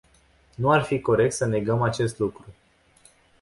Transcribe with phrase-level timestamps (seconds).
[0.55, 2.45] Nu ar fi corect să negăm acest lucru.